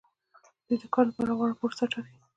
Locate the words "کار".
0.93-1.05